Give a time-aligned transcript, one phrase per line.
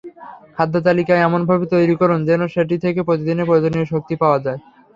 [0.55, 4.59] খাদ্যতালিকা এমনভাবে তৈরি করুন, যেন সেটি থেকে প্রতিদিনের প্রয়োজনীয় শক্তি পাওয়া যায়।